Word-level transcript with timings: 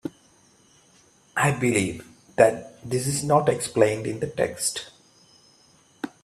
I 1.37 1.51
believe 1.51 2.07
that 2.35 2.81
this 2.83 3.05
is 3.05 3.23
not 3.23 3.47
explained 3.47 4.07
in 4.07 4.19
the 4.19 4.25
text. 4.25 4.89